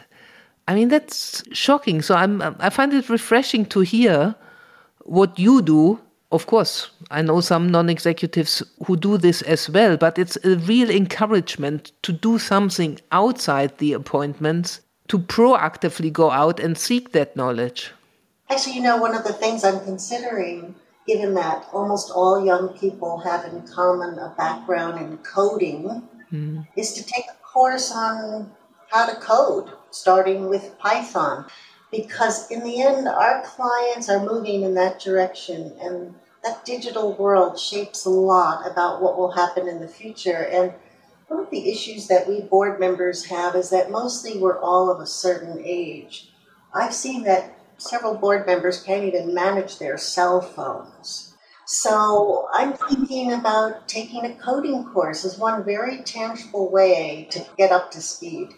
I 0.68 0.74
mean, 0.74 0.88
that's 0.88 1.42
shocking. 1.52 2.02
So 2.02 2.14
I'm, 2.14 2.42
I 2.60 2.70
find 2.70 2.92
it 2.92 3.08
refreshing 3.08 3.66
to 3.66 3.80
hear 3.80 4.36
what 5.04 5.38
you 5.38 5.62
do. 5.62 5.98
Of 6.30 6.46
course, 6.46 6.90
I 7.10 7.22
know 7.22 7.40
some 7.40 7.70
non 7.70 7.88
executives 7.88 8.62
who 8.86 8.96
do 8.96 9.18
this 9.18 9.42
as 9.42 9.68
well, 9.70 9.96
but 9.96 10.18
it's 10.18 10.36
a 10.44 10.56
real 10.56 10.90
encouragement 10.90 11.92
to 12.02 12.12
do 12.12 12.38
something 12.38 13.00
outside 13.10 13.78
the 13.78 13.94
appointments, 13.94 14.80
to 15.08 15.18
proactively 15.18 16.12
go 16.12 16.30
out 16.30 16.60
and 16.60 16.76
seek 16.76 17.12
that 17.12 17.34
knowledge. 17.34 17.92
Actually, 18.50 18.74
you 18.74 18.82
know, 18.82 18.98
one 18.98 19.14
of 19.14 19.24
the 19.24 19.32
things 19.32 19.64
I'm 19.64 19.80
considering 19.80 20.74
given 21.08 21.32
that 21.34 21.66
almost 21.72 22.12
all 22.14 22.44
young 22.44 22.68
people 22.78 23.18
have 23.18 23.46
in 23.46 23.66
common 23.66 24.18
a 24.18 24.34
background 24.36 25.00
in 25.00 25.16
coding, 25.18 26.06
mm. 26.30 26.66
is 26.76 26.92
to 26.92 27.02
take 27.02 27.24
a 27.30 27.42
course 27.42 27.90
on 27.90 28.52
how 28.90 29.06
to 29.06 29.16
code, 29.16 29.70
starting 29.90 30.48
with 30.48 30.78
Python. 30.78 31.46
Because 31.90 32.50
in 32.50 32.64
the 32.64 32.82
end, 32.82 33.08
our 33.08 33.42
clients 33.44 34.08
are 34.08 34.24
moving 34.24 34.62
in 34.62 34.74
that 34.74 35.00
direction, 35.00 35.72
and 35.80 36.14
that 36.44 36.64
digital 36.64 37.14
world 37.14 37.58
shapes 37.58 38.04
a 38.04 38.10
lot 38.10 38.70
about 38.70 39.00
what 39.00 39.16
will 39.16 39.32
happen 39.32 39.66
in 39.66 39.80
the 39.80 39.88
future. 39.88 40.46
And 40.52 40.74
one 41.28 41.40
of 41.40 41.50
the 41.50 41.70
issues 41.70 42.08
that 42.08 42.28
we 42.28 42.42
board 42.42 42.78
members 42.78 43.24
have 43.26 43.54
is 43.54 43.70
that 43.70 43.90
mostly 43.90 44.38
we're 44.38 44.60
all 44.60 44.90
of 44.90 45.00
a 45.00 45.06
certain 45.06 45.62
age. 45.64 46.30
I've 46.74 46.94
seen 46.94 47.24
that 47.24 47.58
several 47.78 48.14
board 48.14 48.46
members 48.46 48.82
can't 48.82 49.04
even 49.04 49.34
manage 49.34 49.78
their 49.78 49.96
cell 49.96 50.40
phones. 50.40 51.34
So 51.66 52.48
I'm 52.54 52.72
thinking 52.72 53.32
about 53.32 53.88
taking 53.88 54.24
a 54.24 54.34
coding 54.34 54.84
course 54.86 55.24
as 55.24 55.38
one 55.38 55.64
very 55.64 55.98
tangible 55.98 56.70
way 56.70 57.28
to 57.30 57.46
get 57.58 57.72
up 57.72 57.90
to 57.90 58.00
speed. 58.00 58.54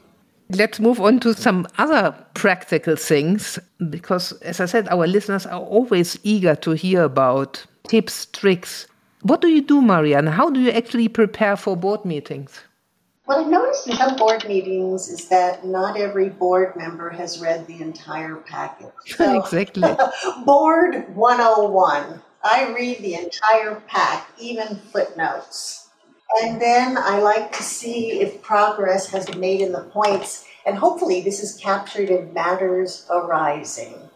Let's 0.52 0.80
move 0.80 1.00
on 1.00 1.20
to 1.20 1.34
some 1.34 1.66
other 1.78 2.14
practical 2.34 2.96
things 2.96 3.58
because, 3.88 4.32
as 4.42 4.60
I 4.60 4.66
said, 4.66 4.88
our 4.88 5.06
listeners 5.06 5.46
are 5.46 5.60
always 5.60 6.18
eager 6.24 6.56
to 6.56 6.72
hear 6.72 7.04
about 7.04 7.64
tips, 7.88 8.26
tricks. 8.26 8.86
What 9.22 9.40
do 9.40 9.48
you 9.48 9.62
do, 9.62 9.80
Marianne? 9.80 10.26
How 10.26 10.50
do 10.50 10.60
you 10.60 10.70
actually 10.70 11.08
prepare 11.08 11.56
for 11.56 11.76
board 11.76 12.04
meetings? 12.04 12.60
What 13.26 13.38
I've 13.38 13.46
noticed 13.46 13.86
in 13.86 13.96
some 13.96 14.16
board 14.16 14.44
meetings 14.48 15.08
is 15.08 15.28
that 15.28 15.64
not 15.64 15.96
every 15.96 16.30
board 16.30 16.74
member 16.74 17.10
has 17.10 17.40
read 17.40 17.66
the 17.68 17.80
entire 17.80 18.36
packet. 18.36 18.92
So, 19.06 19.38
exactly. 19.38 19.88
board 20.44 21.14
101. 21.14 22.22
I 22.42 22.72
read 22.72 22.98
the 23.02 23.14
entire 23.14 23.76
pack, 23.86 24.30
even 24.40 24.76
footnotes. 24.90 25.89
And 26.38 26.60
then 26.60 26.96
I 26.96 27.18
like 27.18 27.52
to 27.52 27.62
see 27.62 28.20
if 28.20 28.40
progress 28.40 29.10
has 29.10 29.26
been 29.26 29.40
made 29.40 29.60
in 29.60 29.72
the 29.72 29.80
points, 29.80 30.46
and 30.64 30.76
hopefully 30.78 31.20
this 31.20 31.42
is 31.42 31.56
captured 31.56 32.08
in 32.08 32.32
matters 32.32 33.06
arising. 33.10 34.08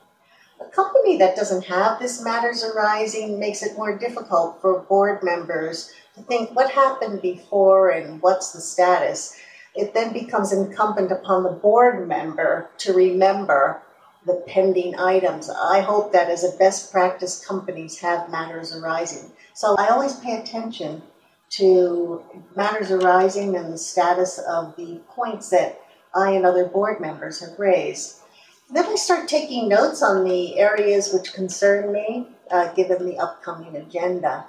A 0.60 0.64
company 0.66 1.18
that 1.18 1.34
doesn't 1.34 1.64
have 1.64 1.98
this 1.98 2.22
matters 2.22 2.62
arising 2.62 3.40
makes 3.40 3.62
it 3.62 3.76
more 3.76 3.98
difficult 3.98 4.60
for 4.60 4.78
board 4.80 5.24
members 5.24 5.92
to 6.14 6.22
think 6.22 6.54
what 6.54 6.70
happened 6.70 7.20
before 7.20 7.90
and 7.90 8.22
what's 8.22 8.52
the 8.52 8.60
status, 8.60 9.36
it 9.74 9.92
then 9.94 10.12
becomes 10.12 10.52
incumbent 10.52 11.10
upon 11.10 11.42
the 11.42 11.50
board 11.50 12.06
member 12.06 12.70
to 12.78 12.92
remember 12.92 13.82
the 14.24 14.44
pending 14.46 14.94
items. 14.96 15.50
I 15.50 15.80
hope 15.80 16.12
that 16.12 16.30
as 16.30 16.44
a 16.44 16.56
best 16.56 16.92
practice, 16.92 17.44
companies 17.44 17.98
have 17.98 18.30
matters 18.30 18.72
arising. 18.72 19.32
So 19.52 19.74
I 19.76 19.88
always 19.88 20.14
pay 20.14 20.36
attention 20.40 21.02
to 21.56 22.22
matters 22.56 22.90
arising 22.90 23.56
and 23.56 23.72
the 23.72 23.78
status 23.78 24.38
of 24.38 24.76
the 24.76 25.00
points 25.08 25.50
that 25.50 25.80
I 26.14 26.30
and 26.30 26.46
other 26.46 26.66
board 26.66 27.00
members 27.00 27.40
have 27.40 27.58
raised. 27.58 28.20
Then 28.70 28.86
I 28.86 28.94
start 28.94 29.28
taking 29.28 29.68
notes 29.68 30.02
on 30.02 30.24
the 30.24 30.58
areas 30.58 31.12
which 31.12 31.34
concern 31.34 31.92
me, 31.92 32.28
uh, 32.50 32.72
given 32.72 33.04
the 33.04 33.18
upcoming 33.18 33.76
agenda. 33.76 34.46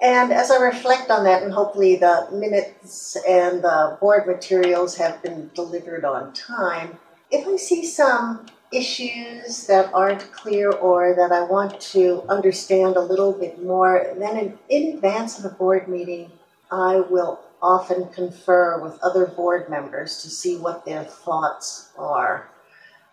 And 0.00 0.32
as 0.32 0.50
I 0.50 0.56
reflect 0.56 1.10
on 1.10 1.24
that, 1.24 1.42
and 1.42 1.52
hopefully 1.52 1.96
the 1.96 2.26
minutes 2.32 3.16
and 3.28 3.62
the 3.62 3.96
board 4.00 4.26
materials 4.26 4.96
have 4.96 5.22
been 5.22 5.50
delivered 5.54 6.04
on 6.04 6.32
time, 6.32 6.98
if 7.30 7.46
I 7.46 7.56
see 7.56 7.86
some 7.86 8.46
issues 8.72 9.66
that 9.66 9.92
aren't 9.92 10.32
clear 10.32 10.70
or 10.70 11.14
that 11.14 11.32
I 11.32 11.42
want 11.42 11.80
to 11.92 12.22
understand 12.28 12.96
a 12.96 13.00
little 13.00 13.32
bit 13.32 13.62
more, 13.62 14.14
then 14.18 14.36
in, 14.36 14.58
in 14.68 14.94
advance 14.94 15.36
of 15.36 15.44
the 15.44 15.50
board 15.50 15.88
meeting, 15.88 16.32
I 16.70 17.00
will 17.00 17.40
often 17.60 18.08
confer 18.08 18.80
with 18.82 18.98
other 19.02 19.26
board 19.26 19.68
members 19.68 20.22
to 20.22 20.30
see 20.30 20.56
what 20.56 20.84
their 20.84 21.04
thoughts 21.04 21.90
are. 21.96 22.48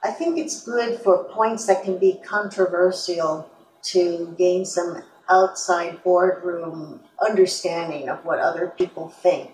I 0.02 0.12
think 0.12 0.38
it's 0.38 0.64
good 0.64 1.00
for 1.02 1.26
points 1.26 1.68
that 1.68 1.84
can 1.84 1.98
be 1.98 2.22
controversial 2.26 3.50
to 3.84 4.34
gain 4.38 4.66
some 4.66 5.04
outside 5.30 6.02
boardroom 6.04 7.02
understanding 7.22 8.10
of 8.10 8.24
what 8.26 8.40
other 8.40 8.74
people 8.78 9.10
think. 9.10 9.52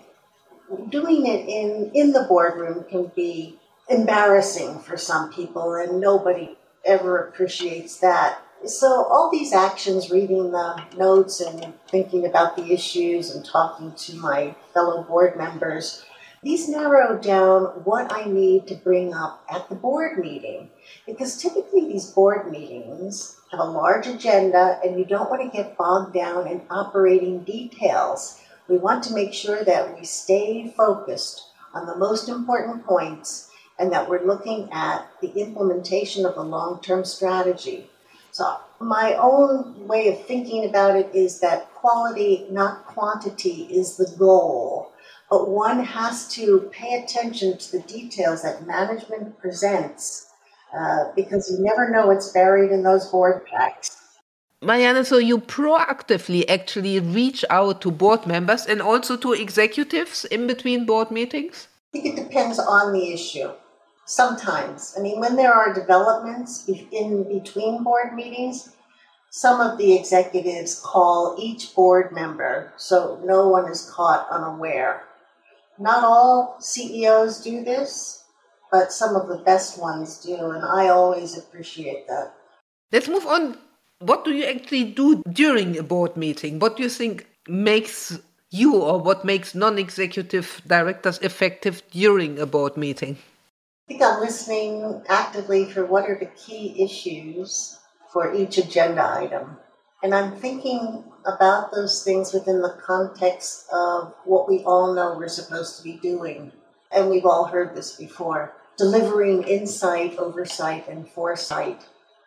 Doing 0.88 1.26
it 1.26 1.48
in, 1.48 1.90
in 1.94 2.12
the 2.12 2.26
boardroom 2.28 2.84
can 2.88 3.10
be 3.14 3.58
embarrassing 3.88 4.80
for 4.80 4.96
some 4.96 5.32
people, 5.32 5.74
and 5.74 6.00
nobody 6.00 6.56
ever 6.84 7.18
appreciates 7.18 7.98
that. 7.98 8.42
So, 8.64 9.04
all 9.04 9.30
these 9.30 9.52
actions, 9.52 10.10
reading 10.10 10.50
the 10.50 10.82
notes 10.96 11.40
and 11.40 11.74
thinking 11.88 12.26
about 12.26 12.56
the 12.56 12.72
issues 12.72 13.34
and 13.34 13.44
talking 13.44 13.92
to 13.92 14.16
my 14.16 14.56
fellow 14.72 15.02
board 15.02 15.36
members, 15.36 16.04
these 16.42 16.68
narrow 16.68 17.18
down 17.18 17.64
what 17.84 18.12
I 18.12 18.24
need 18.24 18.66
to 18.68 18.74
bring 18.74 19.12
up 19.12 19.44
at 19.50 19.68
the 19.68 19.74
board 19.74 20.18
meeting. 20.18 20.70
Because 21.06 21.40
typically, 21.40 21.86
these 21.86 22.10
board 22.10 22.50
meetings 22.50 23.36
have 23.50 23.60
a 23.60 23.64
large 23.64 24.06
agenda, 24.06 24.80
and 24.84 24.98
you 24.98 25.04
don't 25.04 25.30
want 25.30 25.42
to 25.42 25.56
get 25.56 25.76
bogged 25.76 26.14
down 26.14 26.46
in 26.46 26.62
operating 26.70 27.44
details. 27.44 28.40
We 28.68 28.78
want 28.78 29.04
to 29.04 29.14
make 29.14 29.32
sure 29.32 29.62
that 29.64 29.96
we 29.96 30.04
stay 30.04 30.72
focused 30.76 31.50
on 31.72 31.86
the 31.86 31.96
most 31.96 32.28
important 32.28 32.84
points 32.84 33.45
and 33.78 33.92
that 33.92 34.08
we're 34.08 34.24
looking 34.24 34.68
at 34.72 35.06
the 35.20 35.32
implementation 35.32 36.24
of 36.24 36.36
a 36.36 36.42
long 36.42 36.80
term 36.80 37.04
strategy. 37.04 37.90
So, 38.32 38.56
my 38.80 39.14
own 39.14 39.88
way 39.88 40.08
of 40.08 40.26
thinking 40.26 40.68
about 40.68 40.96
it 40.96 41.14
is 41.14 41.40
that 41.40 41.72
quality, 41.74 42.46
not 42.50 42.84
quantity, 42.84 43.62
is 43.70 43.96
the 43.96 44.14
goal 44.18 44.92
but 45.30 45.48
one 45.48 45.82
has 45.82 46.28
to 46.28 46.70
pay 46.72 47.02
attention 47.02 47.58
to 47.58 47.72
the 47.72 47.80
details 47.80 48.42
that 48.42 48.66
management 48.66 49.38
presents 49.38 50.30
uh, 50.76 51.10
because 51.16 51.50
you 51.50 51.58
never 51.64 51.90
know 51.90 52.06
what's 52.06 52.32
buried 52.32 52.70
in 52.70 52.82
those 52.82 53.06
board 53.10 53.44
packs. 53.46 53.96
Marianne, 54.62 55.04
so 55.04 55.18
you 55.18 55.38
proactively 55.38 56.48
actually 56.48 56.98
reach 57.00 57.44
out 57.50 57.80
to 57.82 57.90
board 57.90 58.26
members 58.26 58.66
and 58.66 58.80
also 58.80 59.16
to 59.16 59.32
executives 59.32 60.24
in 60.26 60.46
between 60.46 60.86
board 60.86 61.10
meetings? 61.10 61.68
I 61.94 61.98
think 61.98 62.18
it 62.18 62.22
depends 62.22 62.58
on 62.58 62.92
the 62.92 63.12
issue. 63.12 63.50
Sometimes, 64.06 64.94
I 64.96 65.00
mean, 65.00 65.18
when 65.18 65.34
there 65.34 65.52
are 65.52 65.74
developments 65.74 66.68
in 66.68 67.24
between 67.24 67.82
board 67.82 68.14
meetings, 68.14 68.70
some 69.30 69.60
of 69.60 69.78
the 69.78 69.94
executives 69.94 70.80
call 70.80 71.36
each 71.38 71.74
board 71.74 72.12
member 72.12 72.72
so 72.76 73.20
no 73.24 73.48
one 73.48 73.70
is 73.70 73.90
caught 73.90 74.28
unaware. 74.30 75.02
Not 75.78 76.04
all 76.04 76.56
CEOs 76.60 77.42
do 77.42 77.64
this, 77.64 78.24
but 78.70 78.92
some 78.92 79.16
of 79.16 79.28
the 79.28 79.38
best 79.38 79.78
ones 79.80 80.18
do, 80.24 80.36
and 80.36 80.64
I 80.64 80.88
always 80.88 81.36
appreciate 81.36 82.06
that. 82.08 82.32
Let's 82.92 83.08
move 83.08 83.26
on. 83.26 83.58
What 83.98 84.24
do 84.24 84.32
you 84.32 84.44
actually 84.44 84.84
do 84.84 85.22
during 85.32 85.76
a 85.78 85.82
board 85.82 86.16
meeting? 86.16 86.58
What 86.58 86.76
do 86.76 86.82
you 86.82 86.88
think 86.88 87.26
makes 87.48 88.18
you 88.50 88.76
or 88.76 89.00
what 89.00 89.24
makes 89.24 89.54
non 89.54 89.78
executive 89.78 90.62
directors 90.66 91.18
effective 91.18 91.82
during 91.90 92.38
a 92.38 92.46
board 92.46 92.76
meeting? 92.76 93.18
I 93.86 93.92
think 93.92 94.02
I'm 94.02 94.18
listening 94.18 95.04
actively 95.08 95.64
for 95.64 95.86
what 95.86 96.10
are 96.10 96.18
the 96.18 96.26
key 96.26 96.82
issues 96.82 97.78
for 98.12 98.34
each 98.34 98.58
agenda 98.58 99.08
item. 99.16 99.58
And 100.02 100.12
I'm 100.12 100.34
thinking 100.34 101.04
about 101.24 101.70
those 101.70 102.02
things 102.02 102.32
within 102.32 102.62
the 102.62 102.76
context 102.84 103.68
of 103.72 104.12
what 104.24 104.48
we 104.48 104.64
all 104.64 104.92
know 104.92 105.16
we're 105.16 105.28
supposed 105.28 105.76
to 105.76 105.84
be 105.84 105.98
doing. 105.98 106.50
And 106.90 107.08
we've 107.08 107.26
all 107.26 107.44
heard 107.44 107.76
this 107.76 107.94
before 107.94 108.54
delivering 108.76 109.44
insight, 109.44 110.18
oversight, 110.18 110.88
and 110.88 111.08
foresight. 111.08 111.86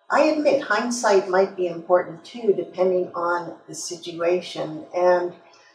I 0.10 0.28
admit 0.28 0.62
hindsight 0.62 1.28
might 1.28 1.58
be 1.58 1.68
important 1.68 2.24
too, 2.24 2.54
depending 2.56 3.12
on 3.14 3.58
the 3.68 3.76
situation. 3.76 4.86
And 4.96 5.34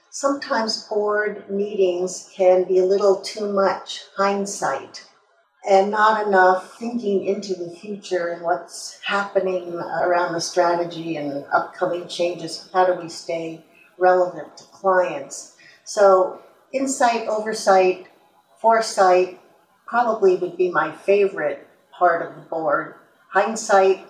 sometimes 0.09 0.85
board 0.85 1.50
meetings 1.50 2.31
can 2.35 2.64
be 2.64 2.79
a 2.79 2.87
little 2.87 3.17
too 3.21 3.53
much 3.53 4.05
hindsight 4.17 5.05
and 5.68 5.90
not 5.90 6.26
enough 6.26 6.78
thinking 6.78 7.25
into 7.25 7.54
the 7.54 7.71
future 7.71 8.28
and 8.28 8.42
what's 8.42 9.00
happening 9.02 9.75
around 9.75 10.35
the 10.35 10.40
strategy 10.40 11.16
and 11.16 11.44
upcoming 11.52 12.06
changes. 12.06 12.68
How 12.73 12.85
do 12.85 13.00
we 13.00 13.09
stay 13.09 13.64
relevant 13.97 14.59
to 14.59 14.64
clients? 14.64 15.56
So, 15.85 16.42
insight, 16.73 17.28
oversight, 17.28 18.09
foresight 18.61 19.40
probably 19.87 20.37
would 20.37 20.56
be 20.56 20.71
my 20.71 20.92
favorite 20.92 21.66
part 21.90 22.26
of 22.26 22.35
the 22.35 22.42
board. 22.42 22.97
Hindsight, 23.30 24.06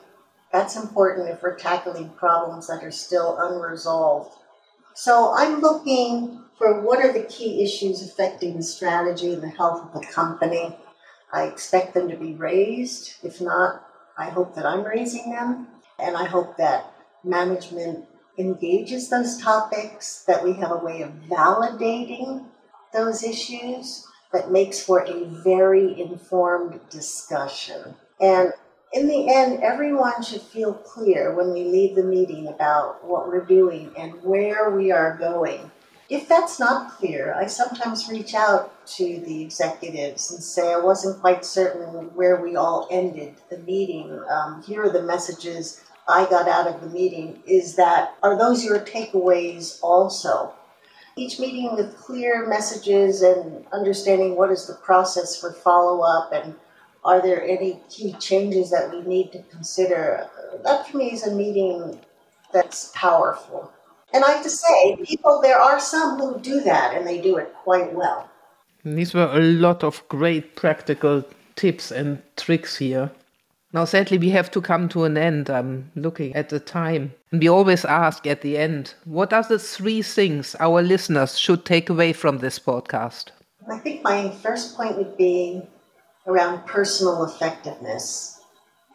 that's 0.52 0.76
important 0.76 1.28
if 1.28 1.42
we're 1.42 1.56
tackling 1.56 2.10
problems 2.10 2.66
that 2.66 2.82
are 2.82 2.90
still 2.90 3.36
unresolved. 3.38 4.36
So, 4.94 5.32
I'm 5.36 5.60
looking 5.60 6.40
for 6.58 6.80
what 6.80 6.98
are 6.98 7.12
the 7.12 7.24
key 7.24 7.62
issues 7.62 8.02
affecting 8.02 8.56
the 8.56 8.62
strategy 8.62 9.32
and 9.32 9.42
the 9.42 9.48
health 9.48 9.84
of 9.84 10.00
the 10.00 10.06
company 10.06 10.76
I 11.34 11.44
expect 11.44 11.94
them 11.94 12.08
to 12.08 12.16
be 12.16 12.34
raised. 12.34 13.16
If 13.24 13.40
not, 13.40 13.84
I 14.16 14.30
hope 14.30 14.54
that 14.54 14.64
I'm 14.64 14.84
raising 14.84 15.32
them. 15.32 15.66
And 15.98 16.16
I 16.16 16.24
hope 16.24 16.56
that 16.58 16.94
management 17.24 18.04
engages 18.38 19.08
those 19.08 19.40
topics, 19.40 20.24
that 20.28 20.44
we 20.44 20.52
have 20.54 20.70
a 20.70 20.76
way 20.76 21.02
of 21.02 21.10
validating 21.28 22.46
those 22.92 23.24
issues 23.24 24.06
that 24.32 24.52
makes 24.52 24.80
for 24.80 25.00
a 25.00 25.24
very 25.24 26.00
informed 26.00 26.80
discussion. 26.88 27.94
And 28.20 28.52
in 28.92 29.08
the 29.08 29.34
end, 29.34 29.62
everyone 29.62 30.22
should 30.22 30.42
feel 30.42 30.72
clear 30.72 31.34
when 31.34 31.52
we 31.52 31.64
leave 31.64 31.96
the 31.96 32.04
meeting 32.04 32.46
about 32.46 33.04
what 33.04 33.26
we're 33.26 33.44
doing 33.44 33.92
and 33.98 34.22
where 34.22 34.70
we 34.70 34.92
are 34.92 35.16
going. 35.16 35.70
If 36.14 36.28
that's 36.28 36.60
not 36.60 36.92
clear, 36.92 37.34
I 37.34 37.46
sometimes 37.46 38.08
reach 38.08 38.34
out 38.34 38.86
to 38.98 39.18
the 39.26 39.42
executives 39.42 40.30
and 40.30 40.40
say 40.40 40.72
I 40.72 40.78
wasn't 40.78 41.20
quite 41.20 41.44
certain 41.44 42.14
where 42.14 42.40
we 42.40 42.54
all 42.54 42.86
ended 42.88 43.34
the 43.50 43.58
meeting. 43.58 44.22
Um, 44.30 44.62
here 44.62 44.84
are 44.84 44.90
the 44.90 45.02
messages 45.02 45.82
I 46.06 46.26
got 46.26 46.46
out 46.46 46.68
of 46.68 46.80
the 46.80 46.86
meeting. 46.86 47.42
Is 47.48 47.74
that 47.74 48.14
are 48.22 48.38
those 48.38 48.64
your 48.64 48.78
takeaways 48.78 49.80
also? 49.82 50.54
Each 51.16 51.40
meeting 51.40 51.74
with 51.74 51.96
clear 51.96 52.46
messages 52.46 53.22
and 53.22 53.66
understanding 53.72 54.36
what 54.36 54.52
is 54.52 54.68
the 54.68 54.74
process 54.74 55.36
for 55.40 55.52
follow 55.52 56.02
up 56.02 56.32
and 56.32 56.54
are 57.04 57.20
there 57.20 57.42
any 57.42 57.80
key 57.90 58.12
changes 58.20 58.70
that 58.70 58.88
we 58.88 59.02
need 59.02 59.32
to 59.32 59.42
consider? 59.50 60.30
That 60.62 60.86
for 60.86 60.96
me 60.96 61.10
is 61.10 61.26
a 61.26 61.34
meeting 61.34 61.98
that's 62.52 62.92
powerful. 62.94 63.72
And 64.14 64.24
I 64.24 64.30
have 64.30 64.44
to 64.44 64.50
say, 64.50 64.96
people, 65.04 65.40
there 65.42 65.58
are 65.58 65.80
some 65.80 66.18
who 66.18 66.38
do 66.38 66.60
that 66.60 66.94
and 66.94 67.04
they 67.04 67.20
do 67.20 67.36
it 67.36 67.52
quite 67.64 67.92
well. 67.92 68.30
These 68.84 69.12
were 69.12 69.28
a 69.32 69.40
lot 69.40 69.82
of 69.82 70.06
great 70.08 70.54
practical 70.54 71.24
tips 71.56 71.90
and 71.90 72.22
tricks 72.36 72.76
here. 72.76 73.10
Now, 73.72 73.84
sadly, 73.84 74.18
we 74.18 74.30
have 74.30 74.52
to 74.52 74.60
come 74.60 74.88
to 74.90 75.02
an 75.02 75.16
end. 75.16 75.50
I'm 75.50 75.90
looking 75.96 76.32
at 76.36 76.48
the 76.48 76.60
time. 76.60 77.12
And 77.32 77.40
we 77.40 77.48
always 77.48 77.84
ask 77.84 78.24
at 78.24 78.42
the 78.42 78.56
end, 78.56 78.94
what 79.04 79.32
are 79.32 79.42
the 79.42 79.58
three 79.58 80.00
things 80.00 80.54
our 80.60 80.80
listeners 80.80 81.36
should 81.36 81.64
take 81.64 81.90
away 81.90 82.12
from 82.12 82.38
this 82.38 82.60
podcast? 82.60 83.30
I 83.68 83.78
think 83.78 84.04
my 84.04 84.30
first 84.30 84.76
point 84.76 84.96
would 84.96 85.16
be 85.16 85.62
around 86.28 86.66
personal 86.66 87.24
effectiveness. 87.24 88.40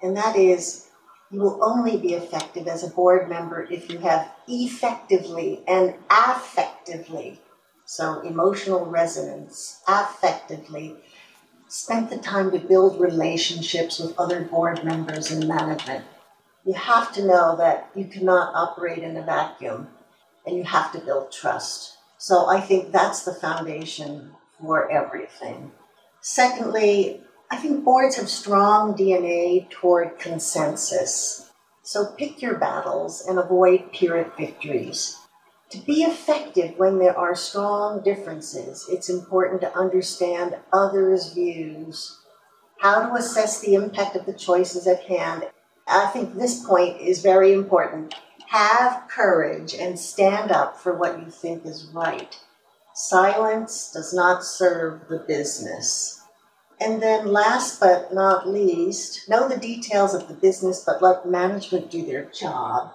And 0.01 0.15
that 0.15 0.37
is 0.37 0.88
you 1.31 1.39
will 1.39 1.63
only 1.63 1.97
be 1.97 2.13
effective 2.13 2.67
as 2.67 2.83
a 2.83 2.89
board 2.89 3.29
member 3.29 3.67
if 3.69 3.89
you 3.91 3.99
have 3.99 4.31
effectively 4.47 5.61
and 5.67 5.93
affectively, 6.09 7.37
so 7.85 8.21
emotional 8.21 8.85
resonance, 8.85 9.81
affectively, 9.87 10.97
spent 11.67 12.09
the 12.09 12.17
time 12.17 12.49
to 12.51 12.57
build 12.57 12.99
relationships 12.99 13.99
with 13.99 14.17
other 14.17 14.41
board 14.41 14.83
members 14.83 15.31
and 15.31 15.47
management. 15.47 16.03
You 16.65 16.73
have 16.73 17.13
to 17.13 17.25
know 17.25 17.55
that 17.57 17.89
you 17.95 18.05
cannot 18.05 18.53
operate 18.55 19.03
in 19.03 19.15
a 19.15 19.21
vacuum 19.21 19.87
and 20.45 20.57
you 20.57 20.63
have 20.63 20.91
to 20.93 20.99
build 20.99 21.31
trust. 21.31 21.97
So 22.17 22.47
I 22.47 22.59
think 22.59 22.91
that's 22.91 23.23
the 23.23 23.33
foundation 23.33 24.31
for 24.59 24.91
everything. 24.91 25.71
Secondly, 26.21 27.23
I 27.51 27.57
think 27.57 27.83
boards 27.83 28.17
have 28.17 28.29
strong 28.29 28.95
DNA 28.95 29.69
toward 29.71 30.19
consensus. 30.19 31.49
So 31.81 32.05
pick 32.05 32.41
your 32.41 32.55
battles 32.55 33.25
and 33.27 33.39
avoid 33.39 33.91
Pyrrhic 33.91 34.37
victories. 34.37 35.17
To 35.71 35.79
be 35.79 36.03
effective 36.03 36.77
when 36.77 36.99
there 36.99 37.17
are 37.17 37.35
strong 37.35 38.03
differences, 38.03 38.85
it's 38.89 39.09
important 39.09 39.61
to 39.61 39.75
understand 39.75 40.57
others' 40.71 41.33
views, 41.33 42.19
how 42.79 43.07
to 43.07 43.15
assess 43.15 43.59
the 43.59 43.73
impact 43.73 44.15
of 44.15 44.25
the 44.25 44.33
choices 44.33 44.85
at 44.85 45.03
hand. 45.03 45.47
I 45.87 46.07
think 46.07 46.35
this 46.35 46.63
point 46.63 47.01
is 47.01 47.21
very 47.21 47.51
important. 47.53 48.13
Have 48.47 49.07
courage 49.09 49.73
and 49.73 49.99
stand 49.99 50.51
up 50.51 50.79
for 50.79 50.95
what 50.95 51.19
you 51.19 51.31
think 51.31 51.65
is 51.65 51.89
right. 51.93 52.39
Silence 52.93 53.91
does 53.91 54.13
not 54.13 54.43
serve 54.43 55.07
the 55.07 55.19
business. 55.27 56.18
And 56.81 57.01
then, 57.01 57.27
last 57.27 57.79
but 57.79 58.13
not 58.13 58.47
least, 58.47 59.27
know 59.27 59.49
the 59.49 59.57
details 59.57 60.13
of 60.13 60.27
the 60.27 60.33
business, 60.33 60.83
but 60.85 61.01
let 61.01 61.27
management 61.27 61.91
do 61.91 62.05
their 62.05 62.25
job. 62.25 62.91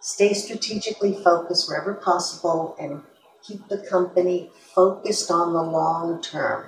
Stay 0.00 0.34
strategically 0.34 1.14
focused 1.14 1.68
wherever 1.68 1.94
possible 1.94 2.76
and 2.78 3.02
keep 3.42 3.68
the 3.68 3.78
company 3.78 4.50
focused 4.74 5.30
on 5.30 5.52
the 5.52 5.62
long 5.62 6.20
term. 6.20 6.66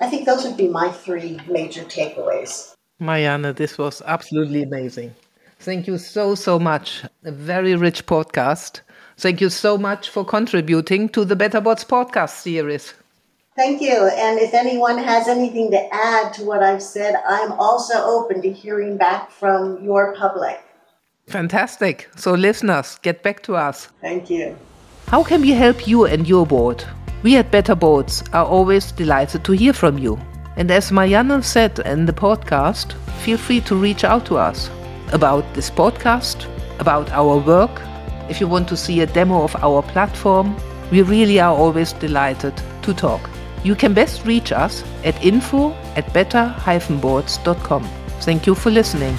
I 0.00 0.08
think 0.08 0.26
those 0.26 0.44
would 0.44 0.56
be 0.56 0.68
my 0.68 0.90
three 0.90 1.38
major 1.48 1.84
takeaways. 1.84 2.74
Marianne, 2.98 3.54
this 3.54 3.78
was 3.78 4.02
absolutely 4.04 4.62
amazing. 4.62 5.14
Thank 5.60 5.86
you 5.86 5.98
so, 5.98 6.34
so 6.34 6.58
much. 6.58 7.04
A 7.24 7.30
very 7.30 7.76
rich 7.76 8.06
podcast. 8.06 8.80
Thank 9.16 9.40
you 9.40 9.50
so 9.50 9.78
much 9.78 10.08
for 10.08 10.24
contributing 10.24 11.08
to 11.10 11.24
the 11.24 11.36
Better 11.36 11.60
Boards 11.60 11.84
podcast 11.84 12.30
series. 12.30 12.94
Thank 13.54 13.82
you. 13.82 14.08
And 14.08 14.38
if 14.38 14.54
anyone 14.54 14.96
has 14.96 15.28
anything 15.28 15.70
to 15.72 15.94
add 15.94 16.32
to 16.34 16.44
what 16.44 16.62
I've 16.62 16.82
said, 16.82 17.16
I'm 17.28 17.52
also 17.52 18.02
open 18.02 18.40
to 18.42 18.50
hearing 18.50 18.96
back 18.96 19.30
from 19.30 19.82
your 19.84 20.14
public. 20.16 20.62
Fantastic. 21.28 22.08
So, 22.16 22.32
listeners, 22.32 22.98
get 23.02 23.22
back 23.22 23.42
to 23.44 23.56
us. 23.56 23.88
Thank 24.00 24.30
you. 24.30 24.56
How 25.08 25.22
can 25.22 25.42
we 25.42 25.50
help 25.50 25.86
you 25.86 26.06
and 26.06 26.26
your 26.26 26.46
board? 26.46 26.82
We 27.22 27.36
at 27.36 27.50
Better 27.50 27.74
Boards 27.74 28.24
are 28.32 28.46
always 28.46 28.90
delighted 28.90 29.44
to 29.44 29.52
hear 29.52 29.72
from 29.72 29.98
you. 29.98 30.18
And 30.56 30.70
as 30.70 30.90
Marianne 30.90 31.42
said 31.42 31.78
in 31.80 32.06
the 32.06 32.12
podcast, 32.12 32.94
feel 33.22 33.38
free 33.38 33.60
to 33.62 33.76
reach 33.76 34.04
out 34.04 34.26
to 34.26 34.38
us 34.38 34.70
about 35.12 35.44
this 35.54 35.70
podcast, 35.70 36.46
about 36.80 37.10
our 37.12 37.38
work. 37.38 37.82
If 38.28 38.40
you 38.40 38.48
want 38.48 38.68
to 38.68 38.76
see 38.76 39.00
a 39.00 39.06
demo 39.06 39.42
of 39.42 39.54
our 39.56 39.82
platform, 39.82 40.56
we 40.90 41.02
really 41.02 41.38
are 41.38 41.54
always 41.54 41.92
delighted 41.92 42.54
to 42.82 42.94
talk. 42.94 43.28
You 43.64 43.74
can 43.74 43.94
best 43.94 44.24
reach 44.26 44.52
us 44.52 44.84
at 45.04 45.22
info 45.24 45.72
at 45.96 46.12
better-boards.com. 46.12 47.88
Thank 48.20 48.46
you 48.46 48.54
for 48.54 48.70
listening. 48.70 49.16